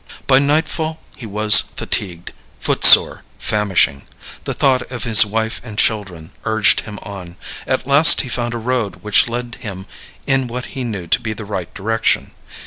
By 0.25 0.39
nightfall 0.39 0.99
he 1.15 1.27
was 1.27 1.59
fatigued, 1.61 2.33
footsore, 2.59 3.21
famishing. 3.37 4.07
The 4.45 4.53
thought 4.55 4.81
of 4.91 5.03
his 5.03 5.27
wife 5.27 5.61
and 5.63 5.77
children 5.77 6.31
urged 6.43 6.79
him 6.79 6.97
on. 7.03 7.35
At 7.67 7.85
last 7.85 8.21
he 8.21 8.27
found 8.27 8.55
a 8.55 8.57
road 8.57 9.03
which 9.03 9.29
led 9.29 9.57
him 9.59 9.85
in 10.25 10.47
what 10.47 10.65
he 10.73 10.83
knew 10.83 11.05
to 11.05 11.19
be 11.19 11.33
the 11.33 11.45
right 11.45 11.71
direction. 11.75 12.31